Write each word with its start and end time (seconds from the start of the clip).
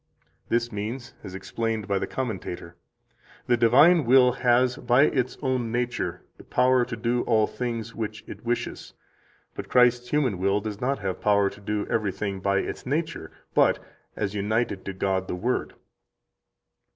This 0.49 0.71
means, 0.71 1.13
as 1.23 1.35
explained 1.35 1.87
by 1.87 1.97
a 1.97 2.07
commentator: 2.07 2.75
"The 3.45 3.55
divine 3.55 4.03
will 4.03 4.31
has, 4.31 4.77
by 4.77 5.03
its 5.03 5.37
own 5.43 5.71
nature, 5.71 6.23
the 6.37 6.43
power 6.43 6.83
to 6.85 6.95
do 6.95 7.21
all 7.27 7.45
things 7.45 7.93
which 7.93 8.23
it 8.25 8.43
wishes; 8.43 8.95
but 9.53 9.69
Christ's 9.69 10.09
human 10.09 10.39
will 10.39 10.59
does 10.59 10.81
not 10.81 10.97
have 10.97 11.21
power 11.21 11.51
to 11.51 11.61
do 11.61 11.85
everything 11.85 12.39
by 12.39 12.57
its 12.61 12.83
nature, 12.83 13.31
but 13.53 13.77
as 14.15 14.33
united 14.33 14.83
to 14.85 14.93
God 14.93 15.27
the 15.27 15.35
Word." 15.35 15.75